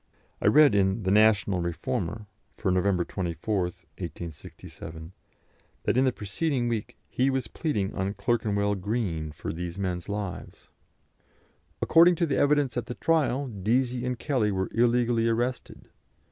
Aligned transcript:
I 0.41 0.47
read 0.47 0.73
in 0.73 1.03
the 1.03 1.11
National 1.11 1.61
Reformer 1.61 2.25
for 2.57 2.71
November 2.71 3.05
24, 3.05 3.61
1867, 3.65 5.13
that 5.83 5.95
in 5.95 6.05
the 6.05 6.11
preceding 6.11 6.67
week 6.67 6.97
he 7.07 7.29
was 7.29 7.47
pleading 7.47 7.93
on 7.93 8.15
Clerkenwell 8.15 8.73
Green 8.73 9.31
for 9.31 9.53
these 9.53 9.77
men's 9.77 10.09
lives: 10.09 10.69
"According 11.83 12.15
to 12.15 12.25
the 12.25 12.35
evidence 12.37 12.75
at 12.77 12.87
the 12.87 12.95
trial, 12.95 13.45
Deasy 13.47 14.03
and 14.03 14.17
Kelly 14.17 14.51
were 14.51 14.71
illegally 14.73 15.27
arrested. 15.27 15.89